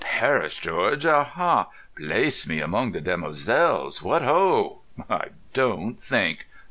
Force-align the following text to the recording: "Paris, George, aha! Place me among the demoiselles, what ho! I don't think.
"Paris, 0.03 0.57
George, 0.57 1.05
aha! 1.05 1.67
Place 1.95 2.47
me 2.47 2.59
among 2.59 2.91
the 2.91 3.01
demoiselles, 3.01 4.01
what 4.01 4.23
ho! 4.23 4.81
I 5.07 5.25
don't 5.53 6.01
think. 6.01 6.47